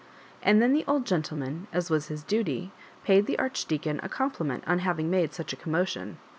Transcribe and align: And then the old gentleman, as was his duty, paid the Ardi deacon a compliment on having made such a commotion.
And 0.41 0.63
then 0.63 0.73
the 0.73 0.83
old 0.87 1.05
gentleman, 1.05 1.67
as 1.71 1.91
was 1.91 2.07
his 2.07 2.23
duty, 2.23 2.71
paid 3.03 3.27
the 3.27 3.37
Ardi 3.37 3.67
deacon 3.67 3.99
a 4.01 4.09
compliment 4.09 4.63
on 4.65 4.79
having 4.79 5.11
made 5.11 5.31
such 5.31 5.53
a 5.53 5.55
commotion. 5.55 6.17